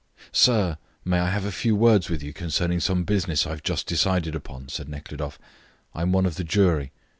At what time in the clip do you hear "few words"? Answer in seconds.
1.51-2.09